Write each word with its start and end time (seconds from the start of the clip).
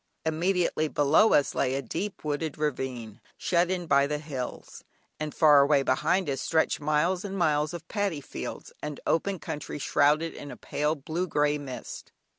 Immediately 0.25 0.87
below 0.87 1.33
us 1.33 1.53
lay 1.53 1.75
a 1.75 1.81
deep 1.83 2.23
wooded 2.23 2.57
ravine, 2.57 3.21
shut 3.37 3.69
in 3.69 3.85
by 3.85 4.07
the 4.07 4.17
hills, 4.17 4.83
and 5.19 5.31
far 5.31 5.61
away 5.61 5.83
behind 5.83 6.27
us 6.27 6.41
stretched 6.41 6.79
miles 6.81 7.23
and 7.23 7.37
miles 7.37 7.71
of 7.71 7.87
paddy 7.87 8.19
fields 8.19 8.73
and 8.81 8.99
open 9.05 9.37
country 9.37 9.77
shrouded 9.77 10.33
in 10.33 10.49
a 10.49 10.57
pale 10.57 10.95
blue 10.95 11.27
grey 11.27 11.59
mist. 11.59 12.11